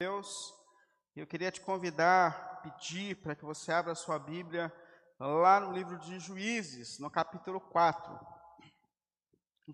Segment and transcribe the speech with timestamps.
[0.00, 0.54] Deus,
[1.16, 4.72] eu queria te convidar, pedir para que você abra a sua Bíblia
[5.18, 8.16] lá no livro de Juízes, no capítulo 4.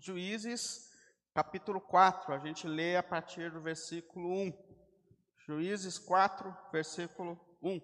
[0.01, 0.89] Juízes,
[1.31, 4.51] capítulo 4, a gente lê a partir do versículo 1.
[5.45, 7.79] Juízes 4, versículo 1.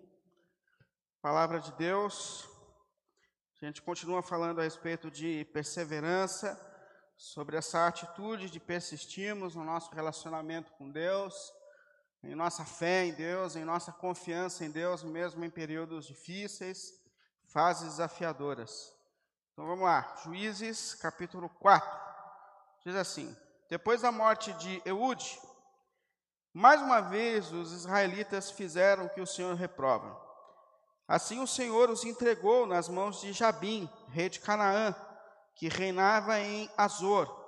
[1.21, 2.49] Palavra de Deus.
[3.61, 6.59] A gente continua falando a respeito de perseverança,
[7.15, 11.60] sobre essa atitude de persistirmos no nosso relacionamento com Deus
[12.23, 16.93] em nossa fé em Deus, em nossa confiança em Deus, mesmo em períodos difíceis,
[17.45, 18.93] fases desafiadoras.
[19.51, 21.99] Então vamos lá, Juízes capítulo 4.
[22.85, 23.35] Diz assim:
[23.69, 25.39] Depois da morte de Eude,
[26.53, 30.19] mais uma vez os israelitas fizeram o que o Senhor reprova.
[31.07, 34.95] Assim o Senhor os entregou nas mãos de Jabim, rei de Canaã,
[35.55, 37.39] que reinava em Azor.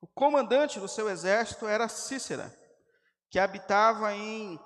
[0.00, 2.63] O comandante do seu exército era Cícera
[3.34, 4.60] que habitava em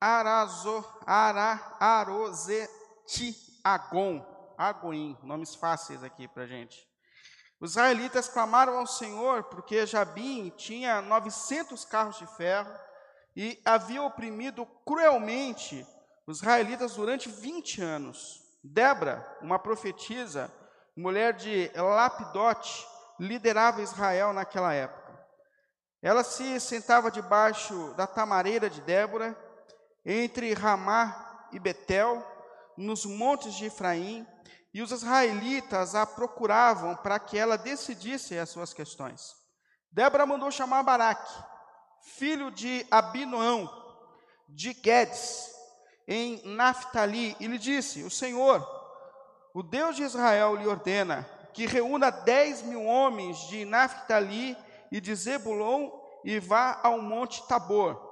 [0.00, 4.26] Arazo, Ara, Arozeti Agon,
[4.58, 6.84] Agoim, nomes fáceis aqui para gente.
[7.60, 12.74] Os israelitas clamaram ao Senhor porque Jabim tinha 900 carros de ferro
[13.36, 15.86] e havia oprimido cruelmente
[16.26, 18.42] os israelitas durante 20 anos.
[18.60, 20.52] Débora, uma profetisa,
[20.96, 22.84] mulher de Lapidote,
[23.20, 25.09] liderava Israel naquela época.
[26.02, 29.36] Ela se sentava debaixo da tamareira de Débora,
[30.04, 32.24] entre Ramá e Betel,
[32.76, 34.26] nos montes de Efraim,
[34.72, 39.34] e os israelitas a procuravam para que ela decidisse as suas questões.
[39.90, 41.32] Débora mandou chamar Baraque,
[42.02, 43.68] filho de Abinoão,
[44.48, 45.50] de Guedes,
[46.06, 48.66] em Naphtali, e lhe disse: O Senhor,
[49.52, 54.56] o Deus de Israel, lhe ordena que reúna dez mil homens de Naphtali
[54.90, 55.90] e de Zebulon
[56.24, 58.08] e vá ao monte Tabor.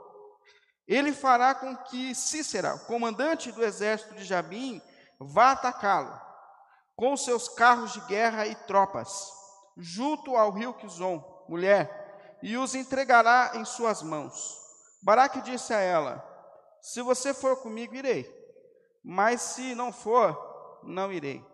[0.87, 4.81] Ele fará com que Cícera, comandante do exército de Jabim,
[5.19, 6.19] vá atacá-lo,
[6.97, 9.31] com seus carros de guerra e tropas,
[9.77, 14.59] junto ao rio Quizon, mulher, e os entregará em suas mãos.
[15.03, 16.25] Baraque disse a ela:
[16.81, 18.27] Se você for comigo, irei,
[19.05, 21.45] mas se não for, não irei.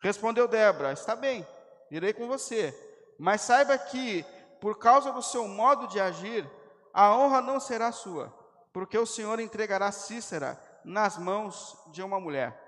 [0.00, 1.46] Respondeu Débora: Está bem,
[1.90, 2.72] irei com você,
[3.18, 4.24] mas saiba que
[4.60, 6.48] por causa do seu modo de agir,
[6.92, 8.32] a honra não será sua,
[8.72, 12.66] porque o Senhor entregará Cícera nas mãos de uma mulher.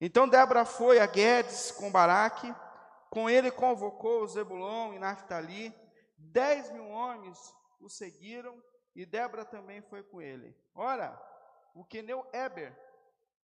[0.00, 2.54] Então Débora foi a Guedes com Baraque,
[3.10, 5.74] com ele convocou Zebulon e Naphtali,
[6.18, 7.38] dez mil homens
[7.80, 8.62] o seguiram,
[8.94, 10.56] e Débora também foi com ele.
[10.74, 11.20] Ora,
[11.74, 12.76] o queneu Eber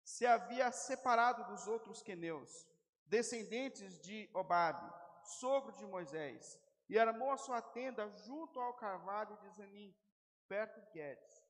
[0.03, 2.67] se havia separado dos outros queneus,
[3.07, 4.87] descendentes de Obabe,
[5.23, 9.95] sogro de Moisés, e armou a sua tenda junto ao carvalho de Zanim,
[10.47, 11.43] perto de Guedes.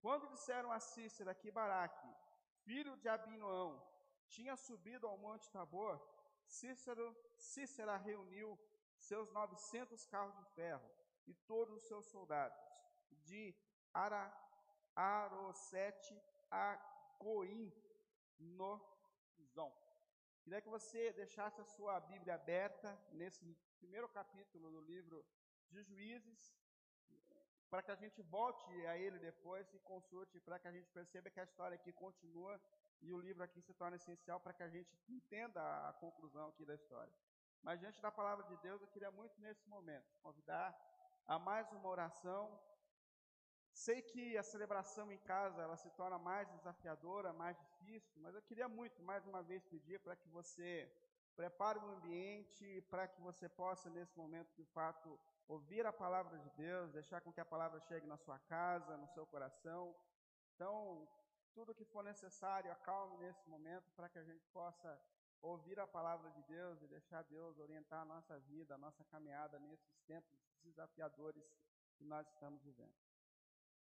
[0.00, 2.08] Quando disseram a Cícera que Baraque,
[2.64, 3.82] filho de Abinoão,
[4.28, 6.00] tinha subido ao monte Tabor,
[6.46, 8.58] Cícero, Cícera reuniu
[8.96, 10.90] seus novecentos carros de ferro
[11.26, 12.58] e todos os seus soldados,
[13.10, 13.54] de
[13.92, 14.32] Ara,
[14.94, 16.20] Arosete
[16.50, 16.76] a
[17.18, 17.72] Coim,
[18.38, 18.80] no
[19.54, 19.72] Zon.
[20.42, 25.18] Queria que você deixasse a sua Bíblia aberta nesse primeiro capítulo do livro
[25.72, 26.40] de Juízes,
[27.68, 31.28] para que a gente volte a ele depois e consulte, para que a gente perceba
[31.28, 32.60] que a história aqui continua
[33.00, 36.64] e o livro aqui se torna essencial para que a gente entenda a conclusão aqui
[36.64, 37.12] da história.
[37.60, 40.68] Mas diante da palavra de Deus, eu queria muito nesse momento convidar
[41.26, 42.56] a mais uma oração.
[43.72, 48.42] Sei que a celebração em casa ela se torna mais desafiadora, mais difícil, mas eu
[48.42, 50.88] queria muito mais uma vez pedir para que você
[51.36, 56.50] Prepare um ambiente para que você possa, nesse momento, de fato, ouvir a palavra de
[56.50, 59.94] Deus, deixar com que a palavra chegue na sua casa, no seu coração.
[60.54, 61.08] Então,
[61.54, 65.00] tudo que for necessário, acalme nesse momento para que a gente possa
[65.40, 69.58] ouvir a palavra de Deus e deixar Deus orientar a nossa vida, a nossa caminhada
[69.58, 71.44] nesses tempos desafiadores
[71.96, 72.94] que nós estamos vivendo.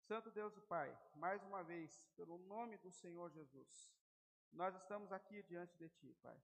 [0.01, 3.91] Santo Deus e Pai, mais uma vez, pelo nome do Senhor Jesus,
[4.51, 6.41] nós estamos aqui diante de Ti, Pai.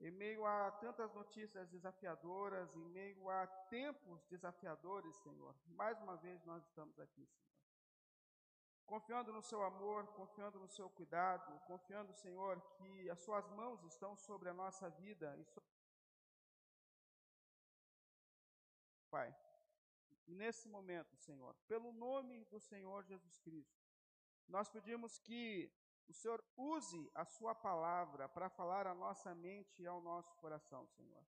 [0.00, 6.42] Em meio a tantas notícias desafiadoras, em meio a tempos desafiadores, Senhor, mais uma vez
[6.46, 7.50] nós estamos aqui, Senhor.
[8.86, 14.16] Confiando no seu amor, confiando no seu cuidado, confiando, Senhor, que as suas mãos estão
[14.16, 15.68] sobre a nossa vida e sobre...
[19.10, 19.36] Pai,
[20.26, 23.78] nesse momento, Senhor, pelo nome do Senhor Jesus Cristo,
[24.48, 25.70] nós pedimos que
[26.08, 30.86] o Senhor use a Sua palavra para falar à nossa mente e ao nosso coração,
[30.96, 31.22] Senhor.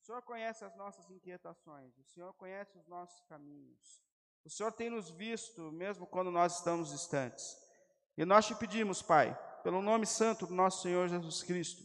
[0.00, 4.02] O Senhor conhece as nossas inquietações, o Senhor conhece os nossos caminhos.
[4.44, 7.56] O Senhor tem nos visto, mesmo quando nós estamos distantes.
[8.16, 11.82] E nós te pedimos, Pai, pelo nome santo do nosso Senhor Jesus Cristo,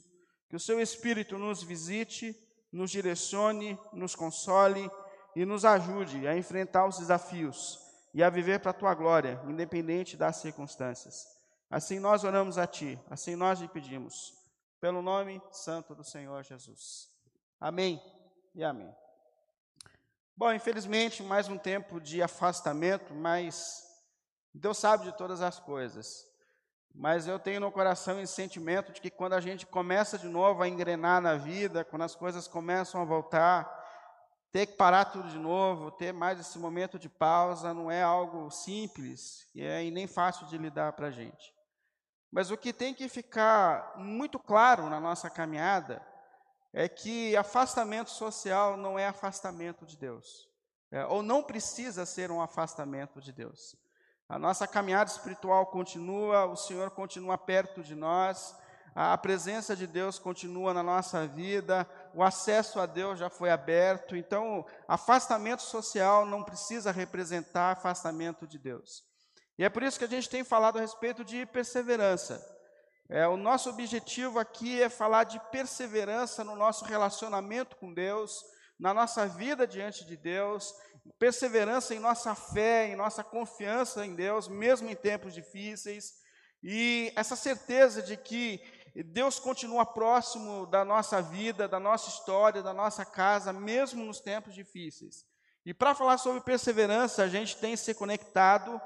[0.49, 2.35] que o Seu Espírito nos visite,
[2.71, 4.91] nos direcione, nos console
[5.35, 7.79] e nos ajude a enfrentar os desafios
[8.13, 11.38] e a viver para a Tua glória, independente das circunstâncias.
[11.69, 14.33] Assim nós oramos a Ti, assim nós lhe pedimos,
[14.81, 17.09] pelo nome santo do Senhor Jesus.
[17.59, 18.01] Amém
[18.55, 18.91] e amém.
[20.35, 23.83] Bom, infelizmente, mais um tempo de afastamento, mas
[24.53, 26.25] Deus sabe de todas as coisas.
[26.95, 30.63] Mas eu tenho no coração esse sentimento de que quando a gente começa de novo
[30.63, 33.69] a engrenar na vida, quando as coisas começam a voltar,
[34.51, 38.49] ter que parar tudo de novo, ter mais esse momento de pausa, não é algo
[38.49, 41.58] simples e, é, e nem fácil de lidar para a gente.
[42.31, 46.01] Mas o que tem que ficar muito claro na nossa caminhada
[46.71, 50.47] é que afastamento social não é afastamento de Deus,
[50.91, 53.75] é, ou não precisa ser um afastamento de Deus.
[54.27, 58.55] A nossa caminhada espiritual continua, o Senhor continua perto de nós,
[58.93, 64.15] a presença de Deus continua na nossa vida, o acesso a Deus já foi aberto,
[64.15, 69.08] então afastamento social não precisa representar afastamento de Deus.
[69.59, 72.41] E é por isso que a gente tem falado a respeito de perseverança.
[73.09, 78.41] É, o nosso objetivo aqui é falar de perseverança no nosso relacionamento com Deus,
[78.79, 80.73] na nossa vida diante de Deus,
[81.19, 86.13] perseverança em nossa fé, em nossa confiança em Deus, mesmo em tempos difíceis,
[86.63, 88.61] e essa certeza de que
[89.07, 94.53] Deus continua próximo da nossa vida, da nossa história, da nossa casa, mesmo nos tempos
[94.55, 95.25] difíceis.
[95.65, 98.81] E para falar sobre perseverança, a gente tem se conectado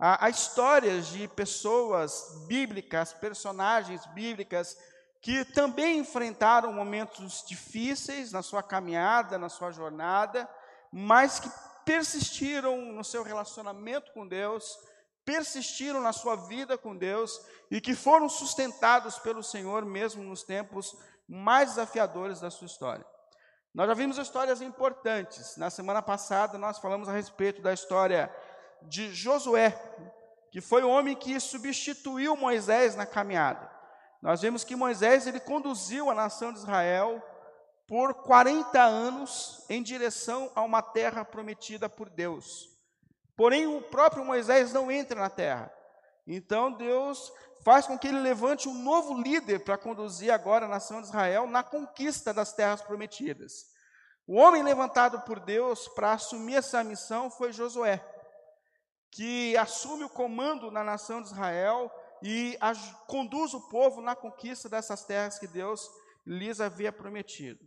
[0.00, 4.76] a, a histórias de pessoas bíblicas, personagens bíblicas,
[5.20, 10.48] que também enfrentaram momentos difíceis na sua caminhada, na sua jornada,
[10.90, 11.50] mas que
[11.84, 14.78] persistiram no seu relacionamento com Deus,
[15.24, 17.38] persistiram na sua vida com Deus
[17.70, 20.96] e que foram sustentados pelo Senhor mesmo nos tempos
[21.28, 23.04] mais desafiadores da sua história.
[23.72, 25.56] Nós já vimos histórias importantes.
[25.56, 28.34] Na semana passada nós falamos a respeito da história
[28.82, 29.78] de Josué,
[30.50, 33.70] que foi o homem que substituiu Moisés na caminhada.
[34.20, 37.22] Nós vimos que Moisés ele conduziu a nação de Israel
[37.86, 42.68] por 40 anos em direção a uma terra prometida por Deus.
[43.36, 45.72] Porém, o próprio Moisés não entra na terra.
[46.26, 47.32] Então, Deus
[47.64, 51.46] faz com que ele levante um novo líder para conduzir agora a nação de Israel
[51.46, 53.66] na conquista das terras prometidas.
[54.26, 58.04] O homem levantado por Deus para assumir essa missão foi Josué,
[59.20, 62.58] que assume o comando na nação de Israel e
[63.06, 65.90] conduz o povo na conquista dessas terras que Deus
[66.26, 67.62] lhes havia prometido.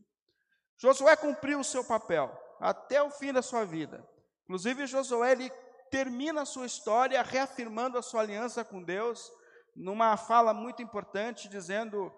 [0.80, 4.04] Josué cumpriu o seu papel até o fim da sua vida.
[4.46, 5.52] Inclusive, Josué ele
[5.92, 9.32] termina a sua história reafirmando a sua aliança com Deus,
[9.76, 12.12] numa fala muito importante, dizendo: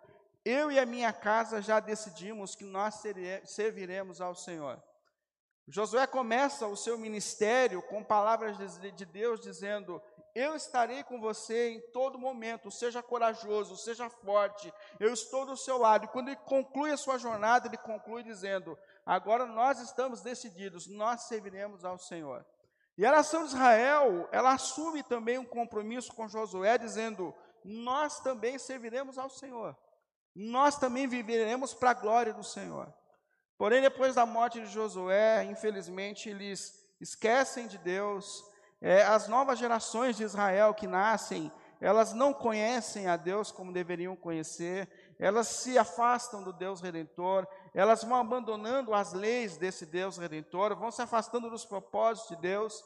[0.45, 3.03] Eu e a minha casa já decidimos que nós
[3.43, 4.81] serviremos ao Senhor.
[5.67, 10.01] Josué começa o seu ministério com palavras de Deus dizendo:
[10.35, 12.69] eu estarei com você em todo momento.
[12.69, 14.71] Seja corajoso, seja forte.
[14.99, 16.03] Eu estou do seu lado.
[16.03, 21.21] E quando ele conclui a sua jornada, ele conclui dizendo: Agora nós estamos decididos, nós
[21.21, 22.45] serviremos ao Senhor.
[22.97, 28.59] E a nação de Israel, ela assume também um compromisso com Josué, dizendo: Nós também
[28.59, 29.73] serviremos ao Senhor.
[30.35, 32.93] Nós também viveremos para a glória do Senhor.
[33.57, 38.43] Porém, depois da morte de Josué, infelizmente, eles esquecem de Deus.
[38.81, 44.15] É, as novas gerações de Israel que nascem, elas não conhecem a Deus como deveriam
[44.15, 50.75] conhecer, elas se afastam do Deus redentor, elas vão abandonando as leis desse Deus redentor,
[50.75, 52.83] vão se afastando dos propósitos de Deus,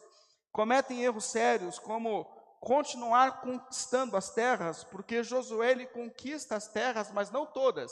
[0.52, 2.26] cometem erros sérios como
[2.60, 7.92] continuar conquistando as terras, porque Josué ele conquista as terras, mas não todas.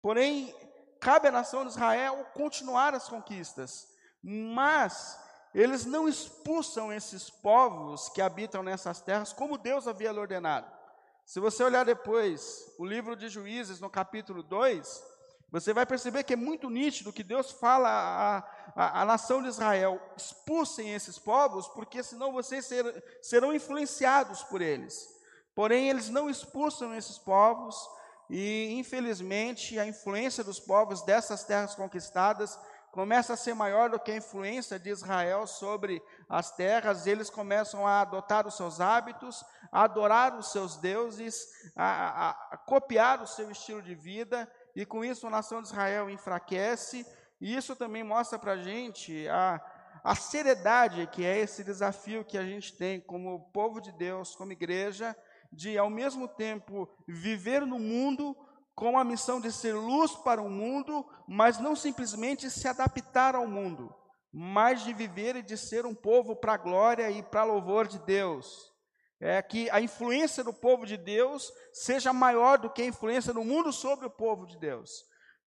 [0.00, 0.54] Porém,
[1.00, 3.88] cabe à nação de Israel continuar as conquistas,
[4.22, 5.18] mas
[5.54, 10.70] eles não expulsam esses povos que habitam nessas terras como Deus havia ordenado.
[11.24, 15.02] Se você olhar depois o livro de Juízes, no capítulo 2,
[15.50, 20.94] você vai perceber que é muito nítido que Deus fala à, nação de Israel: expulsem
[20.94, 25.08] esses povos, porque senão vocês ser, serão influenciados por eles.
[25.54, 27.76] Porém, eles não expulsam esses povos,
[28.30, 32.58] e infelizmente a influência dos povos dessas terras conquistadas
[32.90, 37.86] começa a ser maior do que a influência de Israel sobre as terras, eles começam
[37.86, 43.26] a adotar os seus hábitos, a adorar os seus deuses, a, a, a copiar o
[43.26, 47.06] seu estilo de vida, e com isso a nação de Israel enfraquece,
[47.40, 49.60] e isso também mostra para a gente a,
[50.02, 54.52] a seriedade que é esse desafio que a gente tem como povo de Deus, como
[54.52, 55.16] igreja,
[55.52, 58.36] de ao mesmo tempo viver no mundo
[58.74, 63.46] com a missão de ser luz para o mundo, mas não simplesmente se adaptar ao
[63.46, 63.92] mundo,
[64.32, 67.98] mas de viver e de ser um povo para a glória e para louvor de
[67.98, 68.72] Deus.
[69.20, 73.42] É que a influência do povo de Deus seja maior do que a influência do
[73.42, 75.04] mundo sobre o povo de Deus.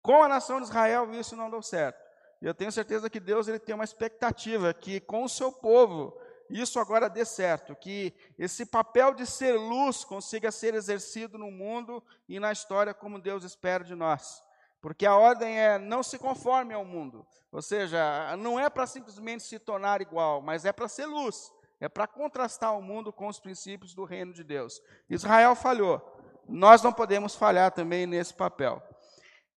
[0.02, 1.98] Com a nação de Israel, isso não deu certo.
[2.42, 6.14] Eu tenho certeza que Deus ele tem uma expectativa que com o seu povo
[6.50, 12.04] isso agora dê certo, que esse papel de ser luz consiga ser exercido no mundo
[12.28, 14.44] e na história como Deus espera de nós.
[14.82, 17.26] Porque a ordem é não se conforme ao mundo.
[17.52, 21.52] Ou seja, não é para simplesmente se tornar igual, mas é para ser luz.
[21.80, 24.82] É para contrastar o mundo com os princípios do reino de Deus.
[25.10, 26.02] Israel falhou.
[26.48, 28.84] Nós não podemos falhar também nesse papel.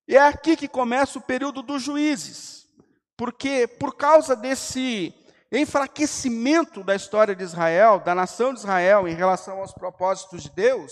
[0.07, 2.69] E é aqui que começa o período dos juízes.
[3.17, 5.13] Porque por causa desse
[5.51, 10.91] enfraquecimento da história de Israel, da nação de Israel em relação aos propósitos de Deus,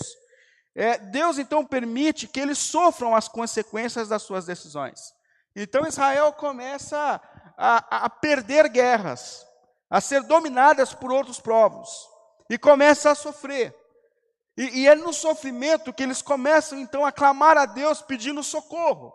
[0.75, 5.13] é, Deus então permite que eles sofram as consequências das suas decisões.
[5.55, 7.21] Então Israel começa
[7.57, 9.45] a, a perder guerras,
[9.89, 11.89] a ser dominadas por outros povos,
[12.49, 13.73] e começa a sofrer.
[14.57, 19.13] E, e é no sofrimento que eles começam então a clamar a Deus pedindo socorro.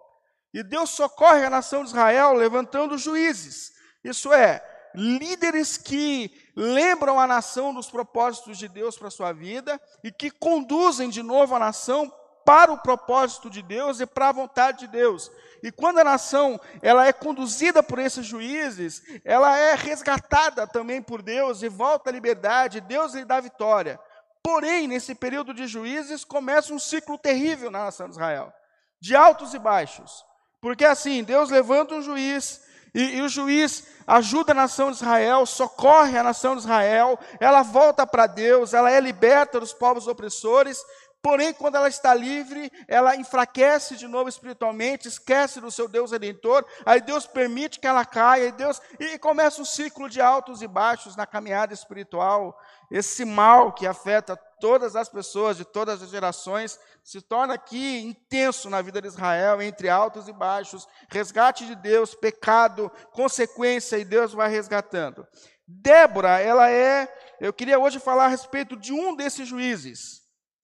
[0.53, 7.27] E Deus socorre a nação de Israel levantando juízes, isso é, líderes que lembram a
[7.27, 11.59] nação dos propósitos de Deus para a sua vida e que conduzem de novo a
[11.59, 12.13] nação
[12.45, 15.31] para o propósito de Deus e para a vontade de Deus.
[15.63, 21.23] E quando a nação ela é conduzida por esses juízes, ela é resgatada também por
[21.23, 24.01] Deus e volta à liberdade, Deus lhe dá vitória.
[24.43, 28.53] Porém, nesse período de juízes, começa um ciclo terrível na nação de Israel,
[29.01, 30.25] de altos e baixos.
[30.61, 32.63] Porque assim, Deus levanta um juiz,
[32.95, 37.63] e, e, o juiz ajuda a nação de Israel, socorre a nação de Israel, ela
[37.63, 40.85] volta para Deus, ela é liberta dos povos opressores,
[41.23, 46.65] porém, quando ela está livre, ela enfraquece de novo espiritualmente, esquece do seu Deus redentor,
[46.85, 50.69] aí Deus permite que ela caia, e Deus e começa um ciclo de altos e
[50.69, 52.59] baixos na caminhada espiritual.
[52.91, 58.69] Esse mal que afeta todas as pessoas de todas as gerações se torna aqui intenso
[58.69, 64.33] na vida de Israel, entre altos e baixos, resgate de Deus, pecado, consequência, e Deus
[64.33, 65.27] vai resgatando.
[65.67, 67.09] Débora, ela é,
[67.41, 70.20] eu queria hoje falar a respeito de um desses juízes.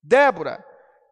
[0.07, 0.65] Débora,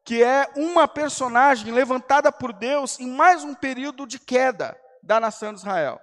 [0.05, 5.53] que é uma personagem levantada por Deus em mais um período de queda da nação
[5.53, 6.01] de Israel.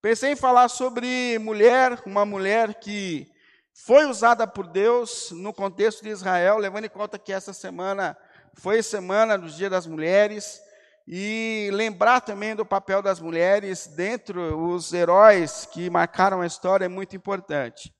[0.00, 3.30] Pensei em falar sobre mulher, uma mulher que
[3.74, 8.16] foi usada por Deus no contexto de Israel, levando em conta que essa semana
[8.54, 10.62] foi semana dos Dia das Mulheres,
[11.06, 16.88] e lembrar também do papel das mulheres dentro os heróis que marcaram a história é
[16.88, 17.94] muito importante.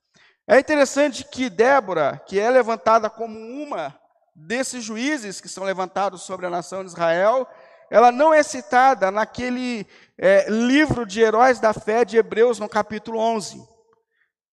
[0.48, 3.99] É interessante que Débora, que é levantada como uma
[4.46, 7.46] desses juízes que são levantados sobre a nação de Israel,
[7.90, 13.18] ela não é citada naquele é, livro de heróis da fé de Hebreus, no capítulo
[13.18, 13.60] 11.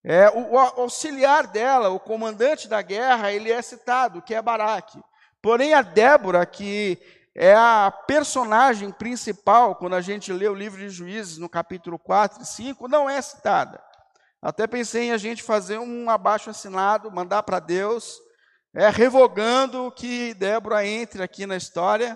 [0.04, 5.00] É, o, o, auxiliar dela, o comandante da guerra, ele é citado, que é Baraque.
[5.42, 6.98] Porém, a Débora, que
[7.36, 12.42] é a personagem principal, quando a gente lê o livro de Juízes, no capítulo 4
[12.42, 13.82] e 5, não é citada.
[14.42, 18.20] Até pensei em a gente fazer um abaixo assinado, mandar para Deus,
[18.78, 22.16] é, revogando que Débora entre aqui na história.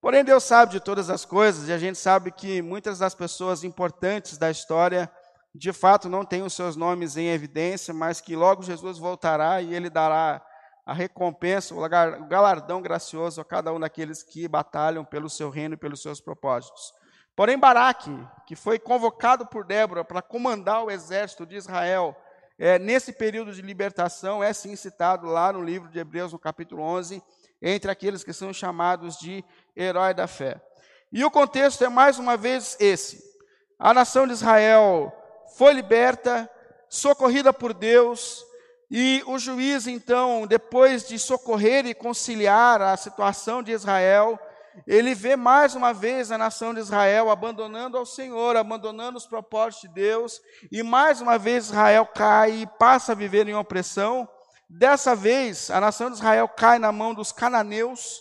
[0.00, 3.62] Porém, Deus sabe de todas as coisas, e a gente sabe que muitas das pessoas
[3.62, 5.12] importantes da história
[5.54, 9.74] de fato não tem os seus nomes em evidência, mas que logo Jesus voltará e
[9.74, 10.42] ele dará
[10.86, 11.88] a recompensa, o
[12.26, 16.94] galardão gracioso a cada um daqueles que batalham pelo seu reino e pelos seus propósitos.
[17.36, 18.10] Porém, Baraque,
[18.46, 22.16] que foi convocado por Débora para comandar o exército de Israel
[22.58, 26.82] é, nesse período de libertação, é sim citado lá no livro de Hebreus, no capítulo
[26.82, 27.22] 11,
[27.60, 29.44] entre aqueles que são chamados de
[29.76, 30.60] herói da fé.
[31.12, 33.22] E o contexto é mais uma vez esse:
[33.78, 35.12] a nação de Israel
[35.56, 36.48] foi liberta,
[36.88, 38.44] socorrida por Deus,
[38.90, 44.38] e o juiz, então, depois de socorrer e conciliar a situação de Israel,
[44.86, 49.88] ele vê mais uma vez a nação de Israel abandonando ao Senhor, abandonando os propósitos
[49.88, 50.40] de Deus,
[50.70, 54.28] e mais uma vez Israel cai e passa a viver em opressão.
[54.68, 58.20] Dessa vez, a nação de Israel cai na mão dos cananeus.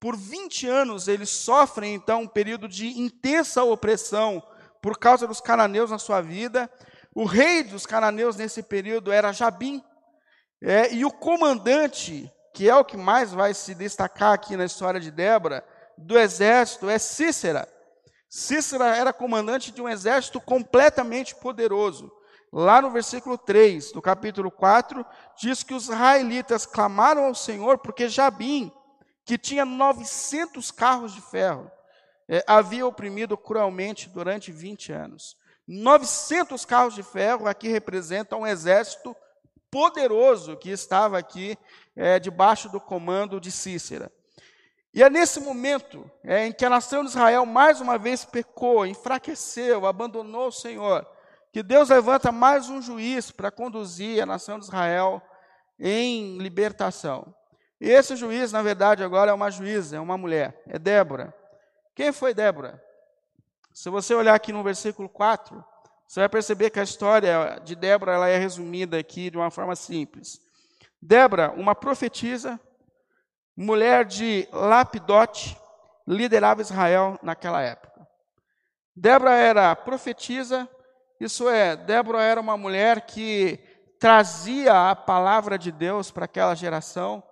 [0.00, 4.42] Por 20 anos eles sofrem então um período de intensa opressão
[4.80, 6.70] por causa dos cananeus na sua vida.
[7.14, 9.84] O rei dos cananeus nesse período era Jabim.
[10.62, 15.00] É, e o comandante, que é o que mais vai se destacar aqui na história
[15.00, 15.64] de Débora,
[16.00, 17.68] do exército, é Cícera.
[18.28, 22.12] Cícera era comandante de um exército completamente poderoso.
[22.52, 25.06] lá no versículo 3 do capítulo 4,
[25.40, 28.72] diz que os israelitas clamaram ao Senhor porque Jabim,
[29.24, 31.70] que tinha 900 carros de ferro,
[32.28, 35.36] é, havia oprimido cruelmente durante 20 anos.
[35.66, 39.14] 900 carros de ferro aqui representam um exército
[39.70, 41.56] poderoso que estava aqui
[41.94, 44.10] é, debaixo do comando de Cícera.
[44.92, 48.84] E é nesse momento é, em que a nação de Israel mais uma vez pecou,
[48.84, 51.06] enfraqueceu, abandonou o Senhor,
[51.52, 55.22] que Deus levanta mais um juiz para conduzir a nação de Israel
[55.78, 57.34] em libertação.
[57.80, 61.34] E esse juiz, na verdade, agora é uma juíza, é uma mulher, é Débora.
[61.94, 62.82] Quem foi Débora?
[63.72, 65.64] Se você olhar aqui no versículo 4,
[66.06, 69.76] você vai perceber que a história de Débora ela é resumida aqui de uma forma
[69.76, 70.40] simples.
[71.00, 72.60] Débora, uma profetisa,
[73.60, 75.54] mulher de Lapidote,
[76.08, 78.08] liderava Israel naquela época.
[78.96, 80.66] Débora era profetisa,
[81.20, 83.60] isso é, Débora era uma mulher que
[83.98, 87.22] trazia a palavra de Deus para aquela geração,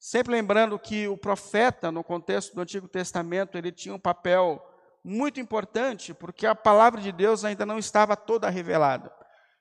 [0.00, 4.62] sempre lembrando que o profeta, no contexto do Antigo Testamento, ele tinha um papel
[5.04, 9.12] muito importante, porque a palavra de Deus ainda não estava toda revelada.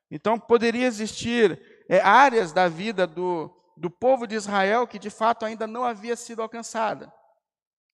[0.09, 5.45] Então, poderia existir é, áreas da vida do, do povo de Israel que de fato
[5.45, 7.11] ainda não havia sido alcançada.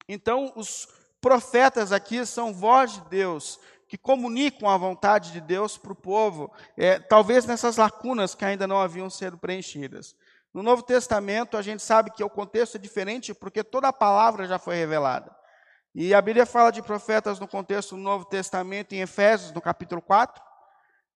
[0.08, 0.88] Então, os
[1.20, 6.52] profetas aqui são voz de Deus, que comunicam a vontade de Deus para o povo,
[6.78, 10.16] é, talvez nessas lacunas que ainda não haviam sido preenchidas.
[10.54, 14.48] No Novo Testamento, a gente sabe que o contexto é diferente porque toda a palavra
[14.48, 15.34] já foi revelada.
[15.94, 20.02] E a Bíblia fala de profetas no contexto do Novo Testamento, em Efésios, no capítulo
[20.02, 20.42] 4,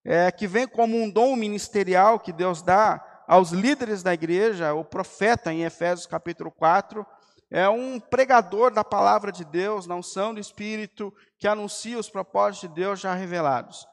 [0.03, 4.83] é, que vem como um dom ministerial que Deus dá aos líderes da igreja, o
[4.83, 7.05] profeta em Efésios capítulo 4,
[7.51, 12.69] é um pregador da palavra de Deus, na unção do Espírito, que anuncia os propósitos
[12.69, 13.85] de Deus já revelados.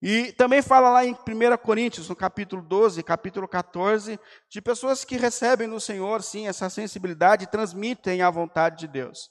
[0.00, 5.16] E também fala lá em 1 Coríntios, no capítulo 12, capítulo 14, de pessoas que
[5.16, 9.30] recebem no Senhor, sim, essa sensibilidade e transmitem a vontade de Deus.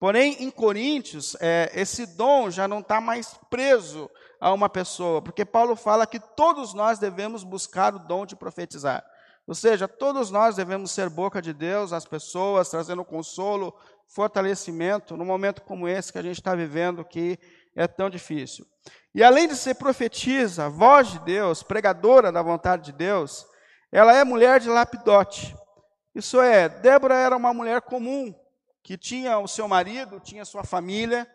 [0.00, 5.44] Porém, em Coríntios, é, esse dom já não está mais preso a uma pessoa, porque
[5.44, 9.04] Paulo fala que todos nós devemos buscar o dom de profetizar.
[9.46, 13.74] Ou seja, todos nós devemos ser boca de Deus às pessoas, trazendo consolo,
[14.06, 17.38] fortalecimento, num momento como esse que a gente está vivendo, que
[17.74, 18.66] é tão difícil.
[19.14, 23.46] E além de ser profetisa, voz de Deus, pregadora da vontade de Deus,
[23.90, 25.56] ela é mulher de lapidote.
[26.14, 28.34] Isso é, Débora era uma mulher comum,
[28.82, 31.26] que tinha o seu marido, tinha sua família,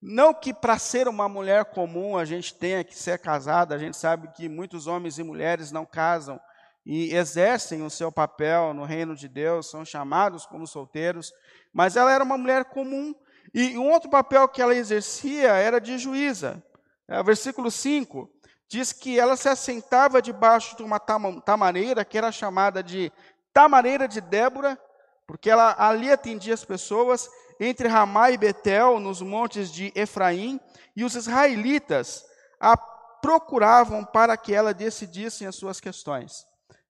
[0.00, 3.96] não que para ser uma mulher comum a gente tenha que ser casada, a gente
[3.96, 6.40] sabe que muitos homens e mulheres não casam
[6.86, 11.32] e exercem o seu papel no reino de Deus, são chamados como solteiros,
[11.72, 13.14] mas ela era uma mulher comum
[13.52, 16.62] e um outro papel que ela exercia era de juíza.
[17.06, 18.30] É, versículo 5
[18.68, 23.12] diz que ela se assentava debaixo de uma tamareira que era chamada de
[23.52, 24.78] tamareira de Débora,
[25.26, 27.28] porque ela ali atendia as pessoas
[27.60, 30.58] entre Ramá e Betel, nos montes de Efraim,
[30.96, 32.24] e os israelitas
[32.58, 32.74] a
[33.20, 36.46] procuravam para que ela decidisse as suas questões.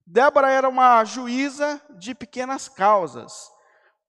[0.07, 3.51] Débora era uma juíza de pequenas causas,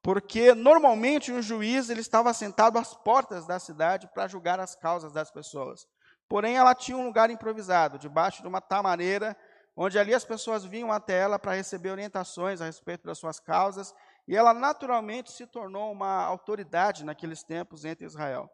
[0.03, 5.11] porque normalmente um juiz ele estava sentado às portas da cidade para julgar as causas
[5.11, 5.87] das pessoas.
[6.29, 9.35] Porém, ela tinha um lugar improvisado, debaixo de uma tamareira,
[9.75, 13.93] onde ali as pessoas vinham até ela para receber orientações a respeito das suas causas
[14.31, 18.49] e ela naturalmente se tornou uma autoridade naqueles tempos entre Israel.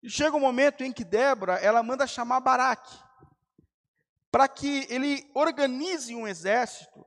[0.00, 2.96] E chega um momento em que Débora, ela manda chamar Baraque,
[4.30, 7.04] para que ele organize um exército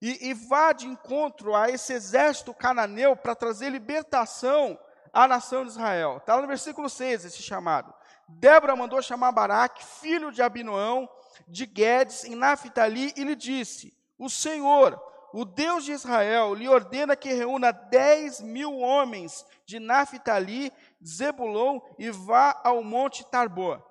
[0.00, 4.80] e, e vá de encontro a esse exército cananeu para trazer libertação
[5.12, 6.16] à nação de Israel.
[6.16, 7.92] Está lá no versículo 6 esse chamado.
[8.26, 11.06] Débora mandou chamar Baraque, filho de Abinoão,
[11.46, 14.98] de Guedes, em Naphtali, e lhe disse: O Senhor,
[15.32, 20.72] o Deus de Israel lhe ordena que reúna dez mil homens de Naphtali,
[21.04, 23.82] Zebulon e vá ao monte Tarbor.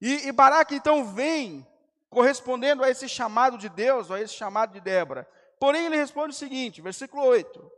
[0.00, 1.66] E, e Baraque então vem
[2.10, 5.28] correspondendo a esse chamado de Deus, a esse chamado de Débora.
[5.58, 7.72] Porém, ele responde o seguinte, versículo 8.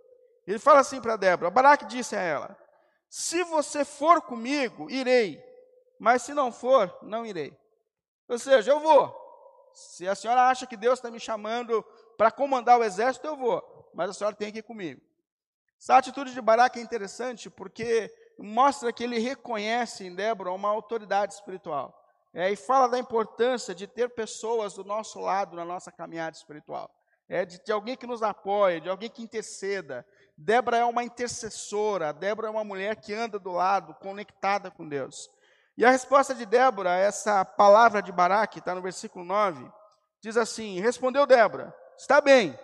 [0.46, 2.58] Ele fala assim para Débora: Baraque disse a ela:
[3.08, 5.42] Se você for comigo, irei,
[5.98, 7.56] mas se não for, não irei.
[8.28, 9.14] Ou seja, eu vou.
[9.74, 11.84] Se a senhora acha que Deus está me chamando
[12.16, 15.00] para comandar o exército, eu vou, mas a senhora tem que ir comigo.
[15.80, 21.34] Essa atitude de Baraque é interessante porque mostra que ele reconhece em Débora uma autoridade
[21.34, 22.00] espiritual.
[22.32, 26.90] É, e fala da importância de ter pessoas do nosso lado na nossa caminhada espiritual.
[27.28, 30.06] É, de, de alguém que nos apoie, de alguém que interceda.
[30.36, 35.30] Débora é uma intercessora, Débora é uma mulher que anda do lado, conectada com Deus.
[35.76, 39.70] E a resposta de Débora essa palavra de Baraque, está no versículo 9,
[40.20, 42.58] diz assim: Respondeu Débora: Está bem,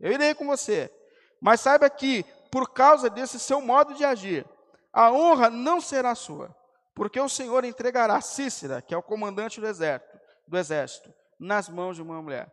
[0.00, 0.92] eu irei com você,
[1.40, 4.46] mas saiba que, por causa desse seu modo de agir,
[4.92, 6.54] a honra não será sua,
[6.94, 11.96] porque o Senhor entregará Cícera, que é o comandante do exército, do exército, nas mãos
[11.96, 12.50] de uma mulher.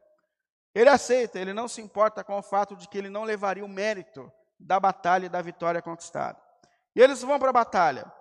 [0.76, 3.70] Ele aceita, ele não se importa com o fato de que ele não levaria o
[3.70, 6.40] mérito da batalha e da vitória conquistada.
[6.96, 8.12] E eles vão para a batalha.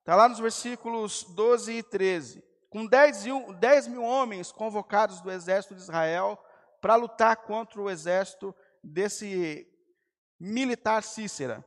[0.00, 2.44] Está lá nos versículos 12 e 13.
[2.68, 6.38] Com 10 mil, 10 mil homens convocados do exército de Israel
[6.84, 9.66] para lutar contra o exército desse
[10.38, 11.64] militar Cícera.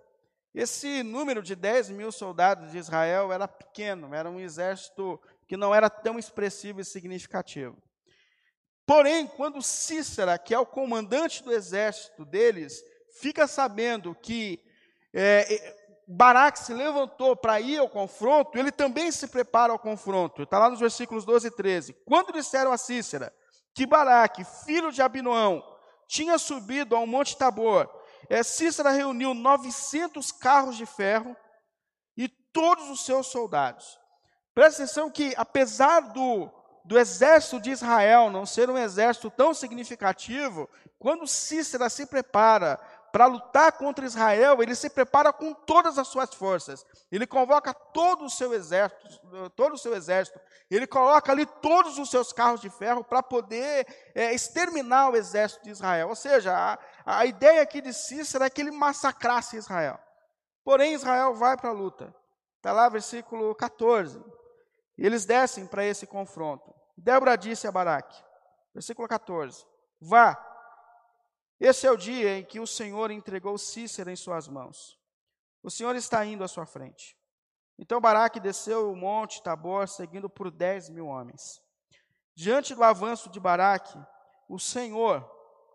[0.53, 5.73] Esse número de 10 mil soldados de Israel era pequeno, era um exército que não
[5.73, 7.75] era tão expressivo e significativo.
[8.85, 12.79] Porém, quando Cícera, que é o comandante do exército deles,
[13.19, 14.63] fica sabendo que
[15.11, 20.43] é, é Baraque se levantou para ir ao confronto, ele também se prepara ao confronto.
[20.43, 21.93] Está lá nos versículos 12 e 13.
[22.05, 23.33] Quando disseram a Cícera
[23.77, 25.63] que Baraque, filho de Abinoão,
[26.07, 27.87] tinha subido ao Monte Tabor,
[28.27, 31.37] é, Cícera reuniu 900 carros de ferro
[32.17, 33.99] e todos os seus soldados.
[34.55, 36.51] Presta atenção que, apesar do
[36.87, 42.79] do exército de Israel não ser um exército tão significativo, quando Cícera se prepara
[43.17, 46.85] para lutar contra Israel, ele se prepara com todas as suas forças.
[47.11, 50.39] Ele convoca todo o seu exército, todo o seu exército.
[50.69, 55.63] Ele coloca ali todos os seus carros de ferro para poder é, exterminar o exército
[55.63, 56.09] de Israel.
[56.09, 59.97] Ou seja, a, a ideia aqui de Cícera é que ele massacrasse Israel.
[60.63, 62.13] Porém, Israel vai para a luta.
[62.57, 64.23] Está lá, versículo 14.
[64.95, 66.71] E eles descem para esse confronto.
[66.95, 68.15] Débora disse a Baraque,
[68.75, 69.65] versículo 14:
[69.99, 70.35] Vá,
[71.59, 74.97] esse é o dia em que o Senhor entregou Cícera em suas mãos.
[75.63, 77.17] O Senhor está indo à sua frente.
[77.79, 81.61] Então Baraque desceu o monte Tabor, seguindo por dez mil homens.
[82.35, 83.97] Diante do avanço de Baraque,
[84.47, 85.27] o Senhor,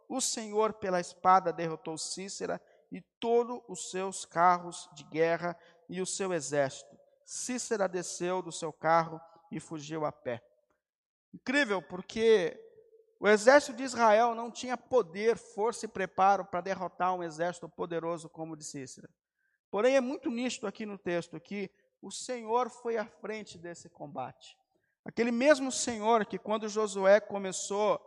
[0.08, 6.06] o Senhor pela espada derrotou Cícera e todos os seus carros de guerra e o
[6.06, 6.96] seu exército.
[7.24, 10.42] Cícera desceu do seu carro e fugiu a pé.
[11.32, 12.61] Incrível, porque
[13.22, 18.28] o exército de Israel não tinha poder, força e preparo para derrotar um exército poderoso
[18.28, 19.08] como o de Cícera.
[19.70, 21.70] Porém, é muito nítido aqui no texto que
[22.02, 24.58] o Senhor foi à frente desse combate.
[25.04, 28.04] Aquele mesmo Senhor que, quando Josué começou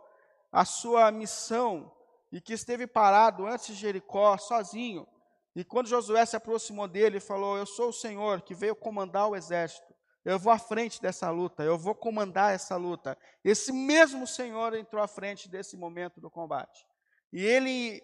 [0.52, 1.90] a sua missão
[2.30, 5.08] e que esteve parado antes de Jericó, sozinho,
[5.54, 9.30] e quando Josué se aproximou dele e falou: Eu sou o Senhor que veio comandar
[9.30, 9.95] o exército
[10.26, 13.16] eu vou à frente dessa luta, eu vou comandar essa luta.
[13.44, 16.84] Esse mesmo Senhor entrou à frente desse momento do combate.
[17.32, 18.02] E ele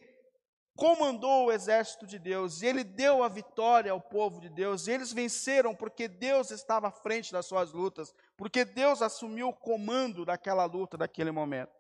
[0.77, 4.87] comandou o exército de Deus, e ele deu a vitória ao povo de Deus.
[4.87, 9.53] E eles venceram porque Deus estava à frente das suas lutas, porque Deus assumiu o
[9.53, 11.73] comando daquela luta, daquele momento.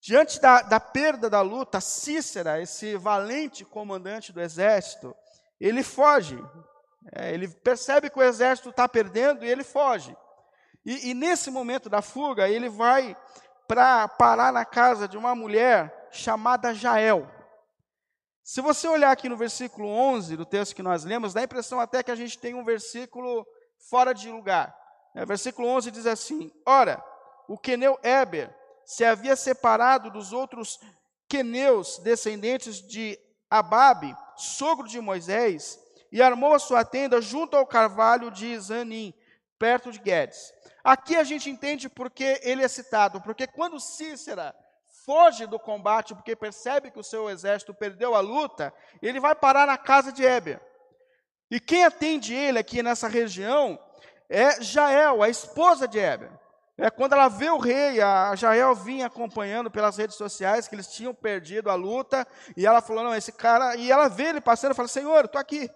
[0.00, 5.14] Diante da, da perda da luta, Cícera, esse valente comandante do exército,
[5.60, 6.42] ele foge,
[7.12, 10.16] é, ele percebe que o exército está perdendo e ele foge.
[10.84, 13.16] E, e, nesse momento da fuga, ele vai
[13.66, 17.30] para parar na casa de uma mulher chamada Jael.
[18.42, 21.78] Se você olhar aqui no versículo 11 do texto que nós lemos, dá a impressão
[21.78, 23.46] até que a gente tem um versículo
[23.88, 24.76] fora de lugar.
[25.14, 27.04] É, versículo 11 diz assim: Ora,
[27.48, 30.80] o queneu Eber se havia separado dos outros
[31.28, 35.78] queneus descendentes de Ababe, sogro de Moisés,
[36.12, 39.14] e armou a sua tenda junto ao carvalho de Zanim,
[39.58, 40.52] perto de Guedes.
[40.82, 44.54] Aqui a gente entende porque ele é citado, porque quando Cícera
[45.04, 49.66] foge do combate, porque percebe que o seu exército perdeu a luta, ele vai parar
[49.66, 50.60] na casa de Éber.
[51.50, 53.78] E quem atende ele aqui nessa região
[54.28, 56.30] é Jael, a esposa de Éber.
[56.78, 60.86] É, quando ela vê o rei, a Jael vinha acompanhando pelas redes sociais que eles
[60.86, 63.76] tinham perdido a luta, e ela falou: Não, esse cara.
[63.76, 65.68] E ela vê ele passando e fala: Senhor, estou aqui.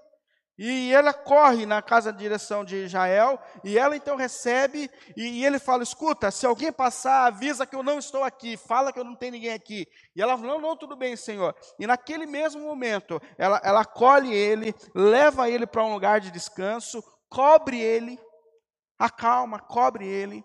[0.57, 5.45] E ela corre na casa de direção de Israel, e ela então recebe, e, e,
[5.45, 9.05] ele fala: Escuta, se alguém passar, avisa que eu não estou aqui, fala que eu
[9.05, 9.85] não tenho ninguém aqui.
[10.15, 11.57] E ela fala: Não, não, tudo bem, Senhor.
[11.77, 17.03] E naquele mesmo momento, ela, ela acolhe ele, leva ele para um lugar de descanso,
[17.29, 18.17] cobre ele,
[18.97, 20.45] acalma, cobre ele,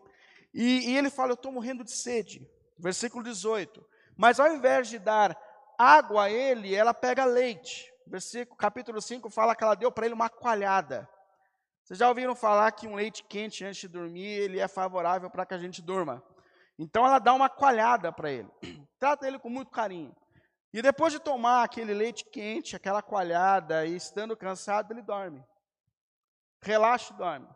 [0.51, 2.41] e, e ele fala: Eu estou morrendo de sede.
[2.79, 3.85] Versículo 18.
[4.17, 5.37] Mas ao invés de dar
[5.77, 10.15] água a ele, ela pega leite versículo, capítulo 5 fala que ela deu para ele
[10.15, 11.07] uma coalhada.
[11.83, 15.45] Vocês já ouviram falar que um leite quente antes de dormir, ele é favorável para
[15.45, 16.23] que a gente durma.
[16.77, 18.49] Então ela dá uma coalhada para ele.
[18.99, 20.15] Trata ele com muito carinho.
[20.71, 25.43] E depois de tomar aquele leite quente, aquela coalhada, e estando cansado, ele dorme.
[26.61, 27.47] Relaxa e dorme.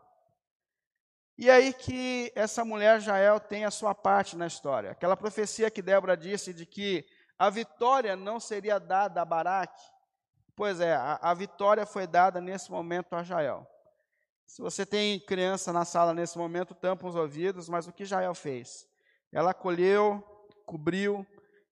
[1.38, 4.92] E aí que essa mulher Jael tem a sua parte na história.
[4.92, 7.06] Aquela profecia que Débora disse de que
[7.38, 9.93] a vitória não seria dada a Baraque.
[10.56, 13.68] Pois é, a, a vitória foi dada nesse momento a Jael.
[14.46, 18.36] Se você tem criança na sala nesse momento, tampa os ouvidos, mas o que Jael
[18.36, 18.88] fez?
[19.32, 20.24] Ela acolheu,
[20.66, 21.26] cobriu,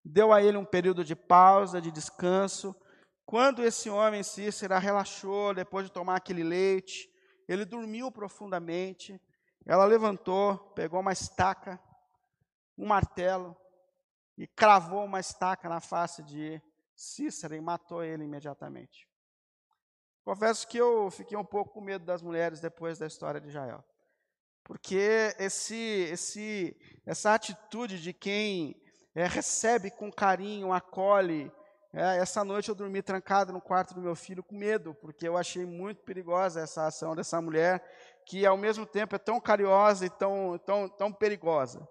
[0.04, 2.76] deu a ele um período de pausa, de descanso.
[3.24, 7.08] Quando esse homem, Cícera, relaxou depois de tomar aquele leite,
[7.48, 9.22] ele dormiu profundamente.
[9.64, 11.80] Ela levantou, pegou uma estaca,
[12.76, 13.56] um martelo
[14.36, 16.60] e cravou uma estaca na face de
[17.02, 19.08] Cícera e matou ele imediatamente.
[20.24, 23.84] Confesso que eu fiquei um pouco com medo das mulheres depois da história de Jael.
[24.64, 25.76] Porque esse,
[26.12, 28.80] esse, essa atitude de quem
[29.16, 31.52] é, recebe com carinho, acolhe.
[31.92, 35.36] É, essa noite eu dormi trancado no quarto do meu filho com medo, porque eu
[35.36, 37.84] achei muito perigosa essa ação dessa mulher,
[38.28, 41.86] que ao mesmo tempo é tão carinhosa e tão, tão, tão perigosa.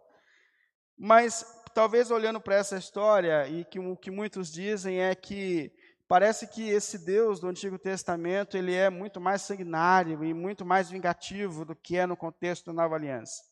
[0.96, 1.44] Mas
[1.74, 5.72] talvez olhando para essa história, e que o que muitos dizem é que
[6.08, 10.90] parece que esse Deus do Antigo Testamento ele é muito mais sanguinário e muito mais
[10.90, 13.42] vingativo do que é no contexto da Nova Aliança.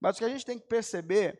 [0.00, 1.38] Mas o que a gente tem que perceber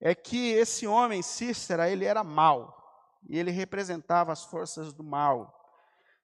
[0.00, 2.82] é que esse homem, Cícera, ele era mau,
[3.28, 5.58] e ele representava as forças do mal.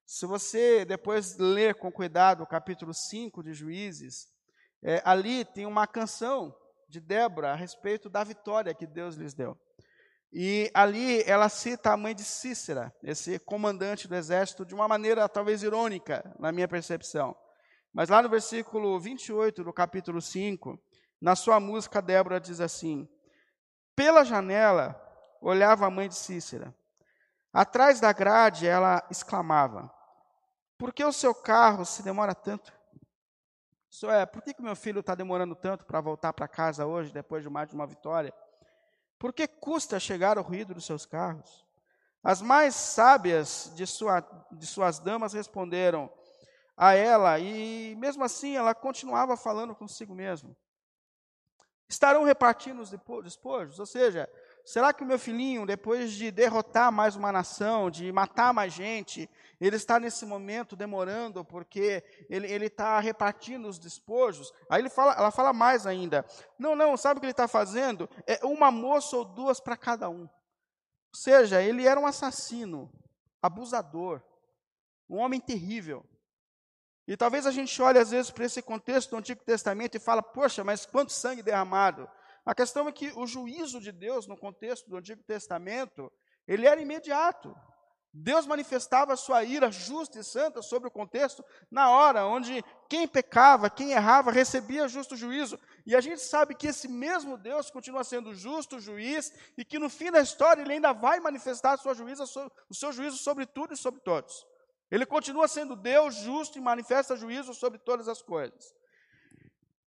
[0.04, 4.28] Se você depois ler com cuidado o capítulo 5 de Juízes,
[4.82, 6.54] é, ali tem uma canção
[6.88, 9.56] de Débora a respeito da vitória que Deus lhes deu.
[10.32, 15.28] E ali ela cita a mãe de Cícera, esse comandante do exército, de uma maneira
[15.28, 17.36] talvez irônica, na minha percepção.
[17.92, 20.78] Mas lá no versículo 28 do capítulo 5,
[21.20, 23.08] na sua música, Débora diz assim:
[23.96, 25.00] Pela janela
[25.40, 26.74] olhava a mãe de Cícera.
[27.52, 29.90] Atrás da grade ela exclamava:
[30.76, 32.77] Por que o seu carro se demora tanto?
[33.90, 37.12] Isso é, por que, que meu filho está demorando tanto para voltar para casa hoje,
[37.12, 38.32] depois de mais de uma vitória?
[39.18, 41.66] Por que custa chegar ao ruído dos seus carros?
[42.22, 44.20] As mais sábias de, sua,
[44.52, 46.12] de suas damas responderam
[46.76, 50.54] a ela, e mesmo assim ela continuava falando consigo mesma.
[51.88, 52.90] Estarão repartindo os
[53.24, 53.78] despojos?
[53.80, 54.28] Ou seja,
[54.68, 59.28] será que o meu filhinho, depois de derrotar mais uma nação, de matar mais gente,
[59.58, 64.52] ele está nesse momento demorando porque ele está repartindo os despojos?
[64.68, 66.22] Aí ele fala, ela fala mais ainda.
[66.58, 68.10] Não, não, sabe o que ele está fazendo?
[68.26, 70.24] É uma moça ou duas para cada um.
[70.24, 72.92] Ou seja, ele era um assassino,
[73.40, 74.20] abusador,
[75.08, 76.04] um homem terrível.
[77.06, 80.22] E talvez a gente olhe às vezes para esse contexto do Antigo Testamento e fala,
[80.22, 82.06] poxa, mas quanto sangue derramado.
[82.48, 86.10] A questão é que o juízo de Deus no contexto do Antigo Testamento,
[86.46, 87.54] ele era imediato.
[88.10, 93.68] Deus manifestava sua ira justa e santa sobre o contexto na hora onde quem pecava,
[93.68, 95.60] quem errava, recebia justo juízo.
[95.84, 99.90] E a gente sabe que esse mesmo Deus continua sendo justo juiz e que no
[99.90, 102.24] fim da história ele ainda vai manifestar sua juízo,
[102.70, 104.46] o seu juízo sobre tudo e sobre todos.
[104.90, 108.72] Ele continua sendo Deus justo e manifesta juízo sobre todas as coisas.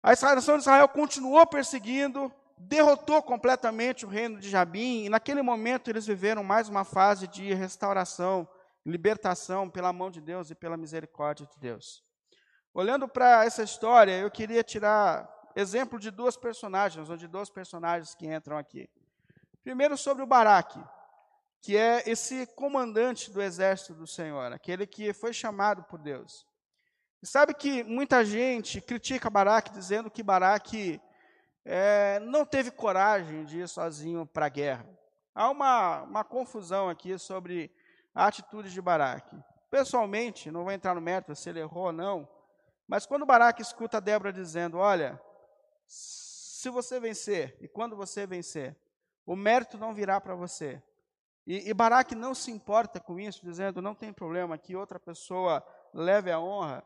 [0.03, 5.89] A nação de Israel continuou perseguindo, derrotou completamente o reino de Jabim, e naquele momento
[5.89, 8.49] eles viveram mais uma fase de restauração,
[8.85, 12.05] libertação pela mão de Deus e pela misericórdia de Deus.
[12.73, 18.15] Olhando para essa história, eu queria tirar exemplo de duas personagens, ou de dois personagens
[18.15, 18.89] que entram aqui.
[19.63, 20.81] Primeiro sobre o Baraque
[21.67, 26.47] que é esse comandante do exército do Senhor, aquele que foi chamado por Deus.
[27.21, 31.01] E sabe que muita gente critica Baraque, dizendo que Baraque
[31.69, 34.89] é, não teve coragem de ir sozinho para a guerra.
[35.35, 37.75] Há uma, uma confusão aqui sobre
[38.15, 39.37] a atitude de Baraque.
[39.69, 42.29] Pessoalmente, não vou entrar no mérito se ele errou ou não,
[42.87, 45.21] mas quando Baraque escuta Débora dizendo: Olha,
[45.87, 48.77] se você vencer, e quando você vencer,
[49.27, 50.81] o mérito não virá para você,
[51.45, 55.67] e, e Baraque não se importa com isso, dizendo não tem problema que outra pessoa
[55.93, 56.85] leve a honra.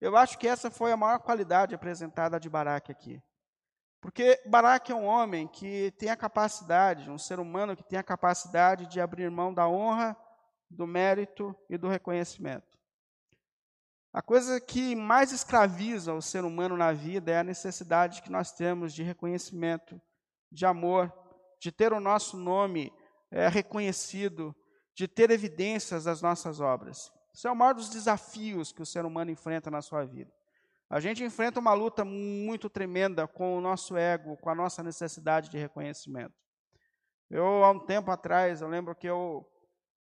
[0.00, 3.20] Eu acho que essa foi a maior qualidade apresentada de Baraque aqui.
[4.00, 8.02] Porque Baraque é um homem que tem a capacidade, um ser humano que tem a
[8.02, 10.16] capacidade de abrir mão da honra,
[10.70, 12.70] do mérito e do reconhecimento.
[14.12, 18.50] A coisa que mais escraviza o ser humano na vida é a necessidade que nós
[18.52, 20.00] temos de reconhecimento,
[20.50, 21.12] de amor,
[21.60, 22.92] de ter o nosso nome
[23.30, 24.56] é, reconhecido,
[24.94, 27.12] de ter evidências das nossas obras.
[27.32, 30.32] Isso é o maior dos desafios que o ser humano enfrenta na sua vida.
[30.90, 35.48] A gente enfrenta uma luta muito tremenda com o nosso ego, com a nossa necessidade
[35.48, 36.34] de reconhecimento.
[37.30, 39.48] Eu, há um tempo atrás, eu lembro que eu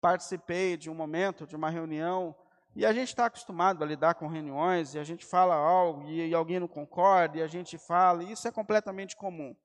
[0.01, 2.35] participei de um momento, de uma reunião,
[2.75, 6.33] E a gente está acostumado a lidar com reuniões, e a gente fala algo, e,
[6.33, 9.57] alguém não concorda, e a gente fala, e isso é completamente comum.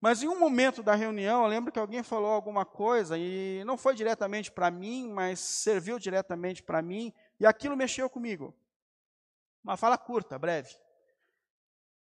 [0.00, 3.78] Mas em um momento da reunião, eu lembro que alguém falou alguma coisa, e não
[3.78, 8.54] foi diretamente para mim, mas serviu diretamente para mim, e aquilo mexeu comigo.
[9.64, 10.68] Uma fala curta, breve.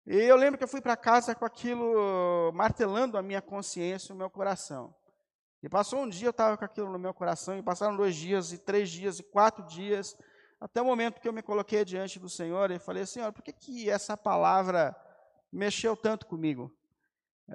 [0.05, 4.15] E eu lembro que eu fui para casa com aquilo martelando a minha consciência e
[4.15, 4.93] o meu coração.
[5.61, 8.51] E passou um dia, eu estava com aquilo no meu coração, e passaram dois dias,
[8.51, 10.13] e três dias, e quatro dias,
[10.59, 13.53] até o momento que eu me coloquei diante do Senhor e falei, Senhor, por que,
[13.53, 14.93] que essa palavra
[15.49, 16.69] mexeu tanto comigo?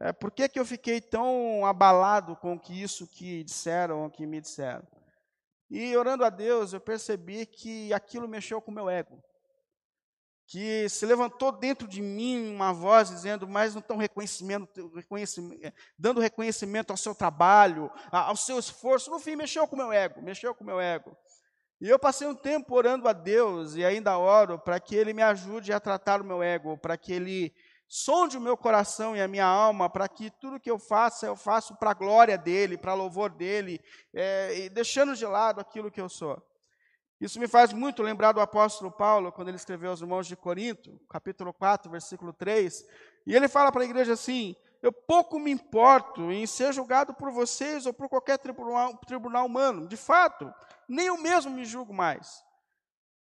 [0.01, 4.25] É, por que, que eu fiquei tão abalado com que isso que disseram, o que
[4.25, 4.87] me disseram?
[5.71, 9.23] E orando a Deus, eu percebi que aquilo mexeu com o meu ego
[10.49, 15.75] que se levantou dentro de mim uma voz dizendo, mas não estão reconhecimento, reconhecimento, eh,
[15.97, 19.11] dando reconhecimento ao seu trabalho, ao seu esforço.
[19.11, 21.15] No fim, mexeu com o meu ego, mexeu com o meu ego.
[21.79, 25.23] E eu passei um tempo orando a Deus e ainda oro para que Ele me
[25.23, 27.55] ajude a tratar o meu ego, para que Ele
[27.87, 31.37] sonde o meu coração e a minha alma, para que tudo que eu faça, eu
[31.37, 33.81] faço para a glória dEle, para louvor dEle,
[34.15, 36.43] é, deixando de lado aquilo que eu sou.
[37.21, 41.01] Isso me faz muito lembrar do apóstolo Paulo, quando ele escreveu aos irmãos de Corinto,
[41.11, 42.87] capítulo 4, versículo 3,
[43.27, 47.33] e ele fala para a igreja assim: Eu pouco me importo em ser julgado por
[47.33, 50.53] vocês ou por qualquer tribunal, tribunal humano, de fato,
[50.89, 52.45] nem eu mesmo me julgo mais.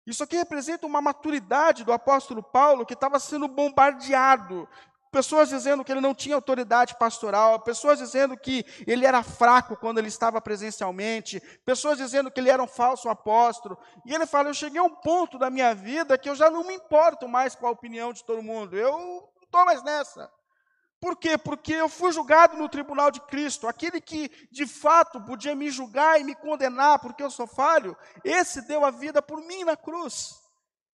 [0.05, 4.67] Isso aqui representa uma maturidade do apóstolo Paulo que estava sendo bombardeado
[5.15, 9.97] pessoas dizendo que ele não tinha autoridade pastoral, pessoas dizendo que ele era fraco quando
[9.97, 13.77] ele estava presencialmente, pessoas dizendo que ele era um falso apóstolo.
[14.05, 16.67] E ele fala: Eu cheguei a um ponto da minha vida que eu já não
[16.67, 20.29] me importo mais com a opinião de todo mundo, eu não estou mais nessa.
[20.99, 21.37] Por quê?
[21.37, 23.69] Porque eu fui julgado no tribunal de Cristo.
[23.69, 28.67] Aquele que de fato podia me julgar e me condenar porque eu sou falho, esse
[28.67, 30.41] deu a vida por mim na cruz.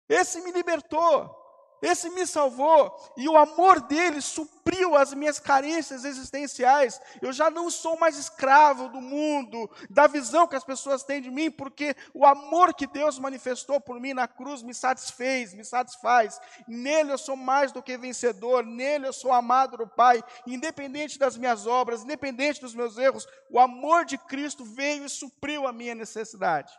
[0.08, 1.41] Esse me libertou.
[1.82, 7.02] Esse me salvou e o amor dele supriu as minhas carências existenciais.
[7.20, 11.32] Eu já não sou mais escravo do mundo, da visão que as pessoas têm de
[11.32, 16.40] mim, porque o amor que Deus manifestou por mim na cruz me satisfez, me satisfaz.
[16.68, 21.36] Nele eu sou mais do que vencedor, nele eu sou amado do Pai, independente das
[21.36, 25.96] minhas obras, independente dos meus erros, o amor de Cristo veio e supriu a minha
[25.96, 26.72] necessidade.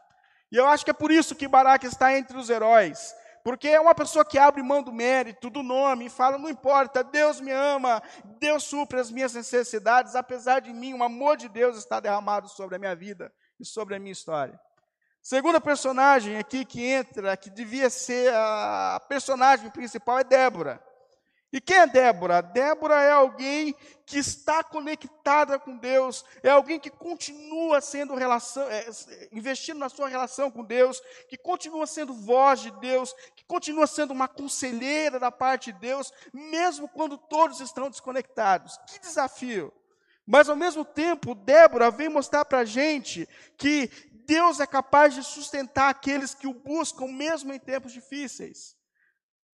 [0.53, 3.13] E eu acho que é por isso que Baraque está entre os heróis
[3.45, 7.03] porque é uma pessoa que abre mão do mérito, do nome, e fala: não importa,
[7.03, 8.03] Deus me ama,
[8.39, 12.77] Deus supre as minhas necessidades, apesar de mim, o amor de Deus está derramado sobre
[12.77, 14.59] a minha vida e sobre a minha história.
[15.23, 20.83] Segunda personagem aqui que entra, que devia ser a personagem principal, é Débora.
[21.53, 22.41] E quem é Débora?
[22.41, 28.89] Débora é alguém que está conectada com Deus, é alguém que continua sendo relação, é,
[29.31, 34.13] investindo na sua relação com Deus, que continua sendo voz de Deus, que continua sendo
[34.13, 38.79] uma conselheira da parte de Deus, mesmo quando todos estão desconectados.
[38.87, 39.71] Que desafio!
[40.27, 43.91] Mas ao mesmo tempo, Débora vem mostrar para a gente que
[44.25, 48.81] Deus é capaz de sustentar aqueles que o buscam, mesmo em tempos difíceis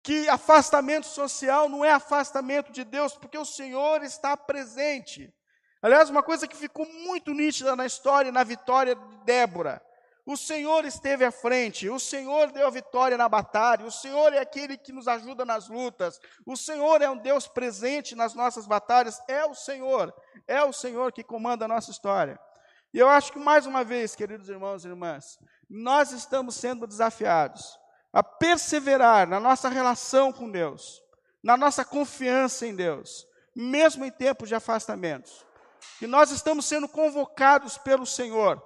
[0.07, 5.29] que afastamento social não é afastamento de Deus, porque o Senhor está presente.
[5.81, 9.81] Aliás, uma coisa que ficou muito nítida na história, na vitória de Débora.
[10.25, 14.39] O Senhor esteve à frente, o Senhor deu a vitória na batalha, o Senhor é
[14.39, 19.21] aquele que nos ajuda nas lutas, o Senhor é um Deus presente nas nossas batalhas,
[19.27, 20.15] é o Senhor,
[20.47, 22.39] é o Senhor que comanda a nossa história.
[22.93, 25.37] E eu acho que mais uma vez, queridos irmãos e irmãs,
[25.69, 27.77] nós estamos sendo desafiados
[28.11, 31.01] a perseverar na nossa relação com Deus,
[31.43, 35.45] na nossa confiança em Deus, mesmo em tempos de afastamentos.
[35.99, 38.61] Que nós estamos sendo convocados pelo Senhor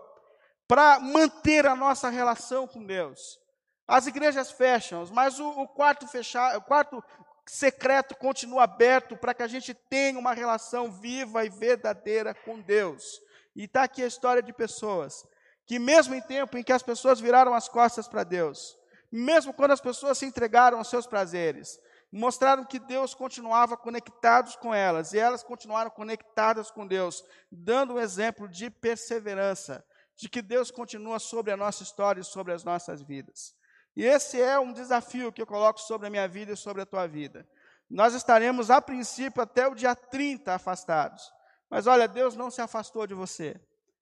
[0.67, 3.39] para manter a nossa relação com Deus.
[3.87, 7.03] As igrejas fecham, mas o, o quarto fechado, o quarto
[7.45, 13.19] secreto continua aberto para que a gente tenha uma relação viva e verdadeira com Deus.
[13.55, 15.25] E está aqui a história de pessoas
[15.65, 18.77] que, mesmo em tempo em que as pessoas viraram as costas para Deus,
[19.11, 21.79] mesmo quando as pessoas se entregaram aos seus prazeres,
[22.11, 27.99] mostraram que Deus continuava conectados com elas e elas continuaram conectadas com Deus, dando um
[27.99, 29.83] exemplo de perseverança,
[30.15, 33.53] de que Deus continua sobre a nossa história e sobre as nossas vidas.
[33.95, 36.85] E esse é um desafio que eu coloco sobre a minha vida e sobre a
[36.85, 37.47] tua vida.
[37.89, 41.21] Nós estaremos, a princípio, até o dia 30 afastados.
[41.69, 43.59] Mas olha, Deus não se afastou de você.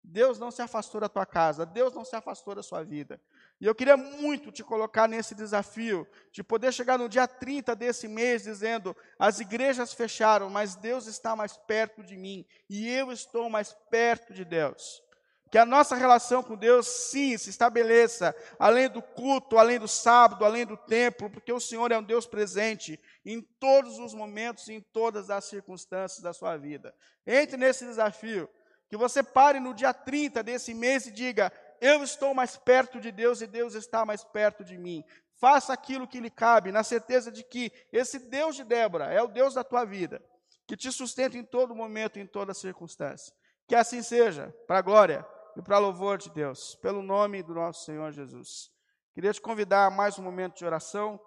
[0.08, 1.66] Deus não se afastou da tua casa.
[1.66, 3.20] Deus não se afastou da sua vida.
[3.60, 8.06] E eu queria muito te colocar nesse desafio, de poder chegar no dia 30 desse
[8.06, 13.50] mês dizendo: as igrejas fecharam, mas Deus está mais perto de mim, e eu estou
[13.50, 15.02] mais perto de Deus.
[15.50, 20.44] Que a nossa relação com Deus, sim, se estabeleça além do culto, além do sábado,
[20.44, 24.74] além do templo, porque o Senhor é um Deus presente em todos os momentos e
[24.74, 26.94] em todas as circunstâncias da sua vida.
[27.26, 28.48] Entre nesse desafio.
[28.88, 33.10] Que você pare no dia 30 desse mês e diga: Eu estou mais perto de
[33.10, 35.04] Deus e Deus está mais perto de mim.
[35.38, 39.28] Faça aquilo que lhe cabe, na certeza de que esse Deus de Débora é o
[39.28, 40.22] Deus da tua vida,
[40.66, 43.34] que te sustenta em todo momento, em toda circunstância.
[43.68, 45.26] Que assim seja, para a glória
[45.56, 48.70] e para louvor de Deus, pelo nome do nosso Senhor Jesus.
[49.12, 51.20] Queria te convidar a mais um momento de oração,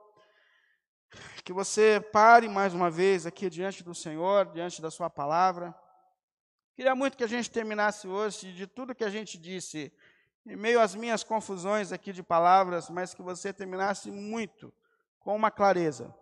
[1.44, 5.76] que você pare mais uma vez aqui diante do Senhor, diante da Sua palavra.
[6.80, 9.92] Queria muito que a gente terminasse hoje de tudo que a gente disse,
[10.46, 14.74] em meio às minhas confusões aqui de palavras, mas que você terminasse muito
[15.20, 16.16] com uma clareza.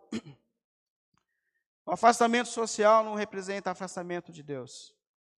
[1.86, 4.95] O afastamento social não representa afastamento de Deus.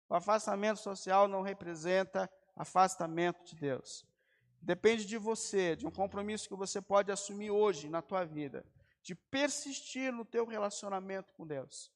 [0.08, 4.06] O afastamento social não representa afastamento de Deus.
[4.62, 8.66] Depende de você, de um compromisso que você pode assumir hoje na tua vida,
[9.04, 11.92] de persistir no teu relacionamento com Deus.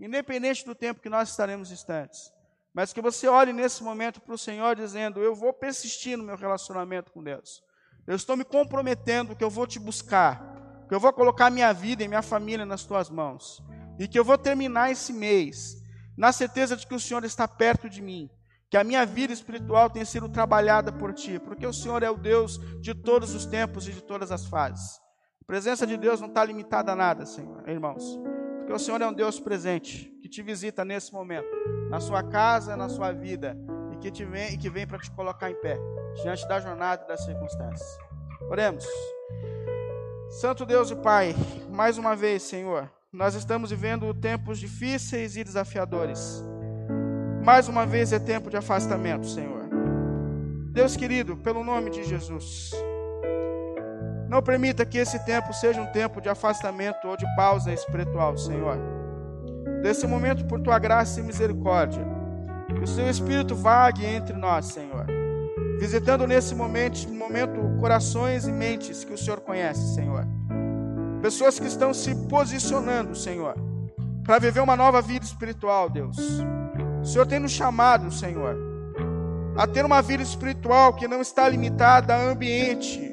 [0.00, 2.32] Independente do tempo que nós estaremos distantes.
[2.74, 6.36] Mas que você olhe nesse momento para o Senhor dizendo: Eu vou persistir no meu
[6.36, 7.62] relacionamento com Deus.
[8.06, 12.02] Eu estou me comprometendo que eu vou te buscar, que eu vou colocar minha vida
[12.02, 13.62] e minha família nas tuas mãos,
[13.98, 15.82] e que eu vou terminar esse mês
[16.16, 18.28] na certeza de que o Senhor está perto de mim,
[18.70, 22.16] que a minha vida espiritual tem sido trabalhada por ti, porque o Senhor é o
[22.16, 24.98] Deus de todos os tempos e de todas as fases.
[25.40, 28.18] A presença de Deus não está limitada a nada, Senhor, irmãos,
[28.62, 31.48] porque o Senhor é um Deus presente, que te visita nesse momento,
[31.90, 33.56] na sua casa, na sua vida,
[33.92, 35.76] e que, te vem, e que vem para te colocar em pé,
[36.22, 37.98] diante da jornada e das circunstâncias.
[38.48, 38.86] Oremos.
[40.30, 41.34] Santo Deus e Pai,
[41.70, 46.42] mais uma vez, Senhor, nós estamos vivendo tempos difíceis e desafiadores.
[47.44, 49.68] Mais uma vez é tempo de afastamento, Senhor.
[50.70, 52.70] Deus querido, pelo nome de Jesus,
[54.32, 58.78] não permita que esse tempo seja um tempo de afastamento ou de pausa espiritual, Senhor.
[59.82, 62.02] Desse momento, por tua graça e misericórdia,
[62.66, 65.04] que o seu Espírito vague entre nós, Senhor.
[65.78, 70.26] Visitando nesse momento, momento corações e mentes que o Senhor conhece, Senhor.
[71.20, 73.54] Pessoas que estão se posicionando, Senhor,
[74.24, 76.16] para viver uma nova vida espiritual, Deus.
[77.02, 78.56] O Senhor tem nos chamado, Senhor,
[79.58, 83.11] a ter uma vida espiritual que não está limitada a ambiente,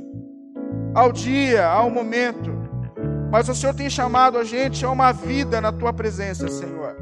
[0.94, 2.52] ao dia, ao momento,
[3.32, 6.96] mas o Senhor tem chamado a gente a uma vida na tua presença, Senhor.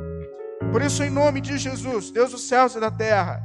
[0.72, 3.42] Por isso, em nome de Jesus, Deus dos céus e da terra,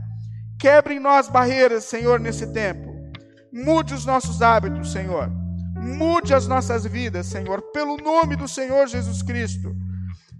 [0.58, 2.92] quebre em nós barreiras, Senhor, nesse tempo.
[3.52, 5.30] Mude os nossos hábitos, Senhor.
[5.76, 9.74] Mude as nossas vidas, Senhor, pelo nome do Senhor Jesus Cristo.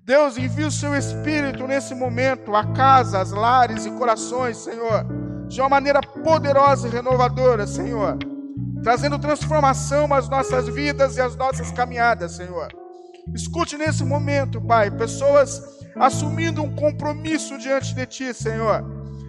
[0.04, 5.06] Deus, envia o seu Espírito nesse momento a casas, lares e corações, Senhor,
[5.46, 8.18] de uma maneira poderosa e renovadora, Senhor,
[8.82, 12.68] trazendo transformação às nossas vidas e às nossas caminhadas, Senhor.
[13.34, 15.62] Escute nesse momento, Pai, pessoas
[15.96, 18.84] assumindo um compromisso diante de Ti, Senhor,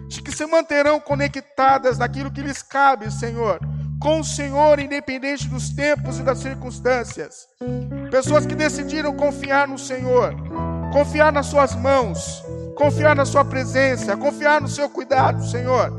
[0.08, 3.60] de que se manterão conectadas naquilo que lhes cabe, Senhor,
[4.00, 7.46] com o Senhor, independente dos tempos e das circunstâncias.
[8.10, 10.34] Pessoas que decidiram confiar no Senhor,
[10.92, 12.42] confiar nas Suas mãos,
[12.76, 15.92] confiar na Sua presença, confiar no Seu cuidado, Senhor,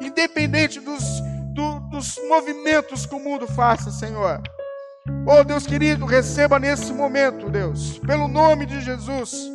[0.00, 1.20] independente dos,
[1.54, 4.42] do, dos movimentos que o mundo faça, Senhor.
[5.26, 9.50] Oh Deus querido, receba nesse momento, Deus, pelo nome de Jesus,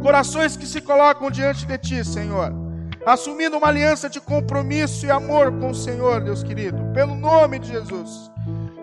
[0.00, 2.66] corações que se colocam diante de Ti, Senhor
[3.06, 7.68] assumindo uma aliança de compromisso e amor com o Senhor, Deus querido, pelo nome de
[7.68, 8.28] Jesus.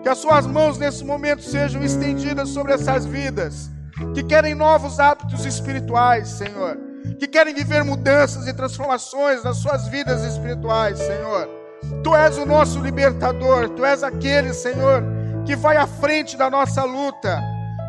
[0.02, 3.70] Que as suas mãos nesse momento sejam estendidas sobre essas vidas,
[4.14, 6.78] que querem novos hábitos espirituais, Senhor,
[7.18, 11.63] que querem viver mudanças e transformações nas suas vidas espirituais, Senhor.
[12.02, 15.02] Tu és o nosso libertador, tu és aquele, Senhor,
[15.46, 17.40] que vai à frente da nossa luta.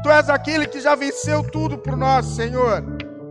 [0.03, 2.84] Tu és aquele que já venceu tudo por nós, Senhor.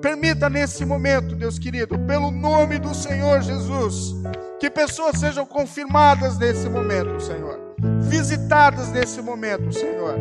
[0.03, 4.15] Permita nesse momento, Deus querido, pelo nome do Senhor Jesus,
[4.61, 7.59] que pessoas sejam confirmadas nesse momento, Senhor.
[8.03, 10.15] Visitadas nesse momento, Senhor.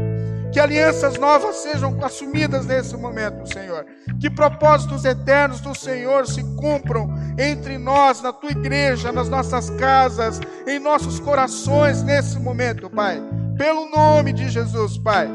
[0.53, 3.87] Que alianças novas sejam assumidas nesse momento, Senhor.
[4.21, 10.39] Que propósitos eternos do Senhor se cumpram entre nós, na tua igreja, nas nossas casas,
[10.67, 13.19] em nossos corações nesse momento, Pai.
[13.57, 15.27] Pelo nome de Jesus, Pai.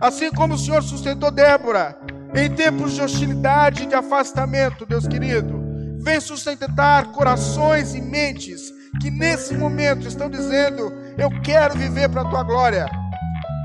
[0.00, 1.98] Assim como o Senhor sustentou Débora
[2.32, 5.62] em tempos de hostilidade e de afastamento, Deus querido,
[6.00, 12.28] vem sustentar corações e mentes que nesse momento estão dizendo: Eu quero viver para a
[12.28, 12.86] tua glória,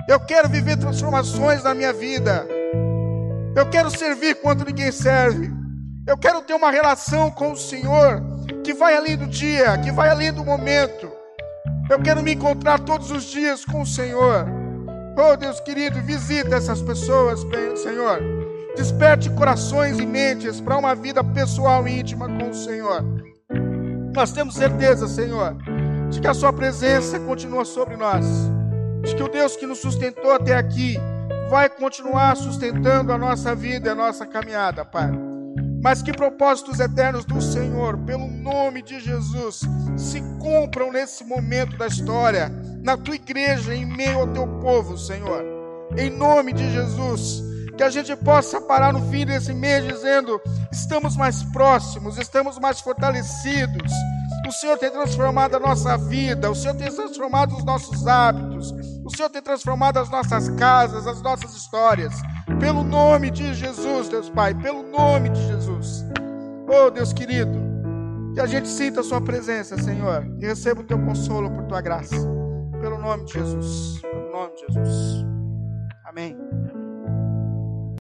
[0.10, 2.48] eu quero viver transformações na minha vida,
[3.56, 5.52] eu quero servir quando ninguém serve,
[6.08, 8.20] eu quero ter uma relação com o Senhor
[8.64, 11.12] que vai além do dia, que vai além do momento.
[11.88, 14.48] Eu quero me encontrar todos os dias com o Senhor.
[15.16, 17.46] Oh Deus querido, visita essas pessoas,
[17.76, 18.20] Senhor.
[18.76, 23.06] Desperte corações e mentes para uma vida pessoal e íntima com o Senhor.
[24.16, 25.56] Nós temos certeza, Senhor,
[26.10, 28.26] de que a Sua presença continua sobre nós,
[29.04, 30.98] de que o Deus que nos sustentou até aqui
[31.50, 35.12] vai continuar sustentando a nossa vida e a nossa caminhada, Pai.
[35.82, 39.62] Mas que propósitos eternos do Senhor, pelo nome de Jesus,
[39.98, 42.52] se cumpram nesse momento da história,
[42.84, 45.44] na tua igreja, em meio ao teu povo, Senhor.
[45.98, 47.42] Em nome de Jesus,
[47.80, 50.40] que a gente possa parar no fim desse mês dizendo:
[50.70, 53.92] estamos mais próximos, estamos mais fortalecidos.
[54.46, 58.74] O Senhor tem transformado a nossa vida, o Senhor tem transformado os nossos hábitos,
[59.10, 62.14] o Senhor tem transformado as nossas casas, as nossas histórias.
[62.60, 66.06] Pelo nome de Jesus, Deus Pai, pelo nome de Jesus.
[66.68, 67.60] Oh, Deus querido,
[68.36, 71.82] que a gente sinta a Sua presença, Senhor, e receba o Teu consolo por Tua
[71.82, 72.16] graça.
[72.80, 74.00] Pelo nome de Jesus.
[74.02, 75.26] Pelo nome de Jesus.
[76.06, 76.38] Amém.